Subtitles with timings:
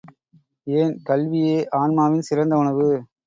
[0.67, 2.89] ஏன் கல்வியே ஆன்மாவின் சிறந்த உணவு.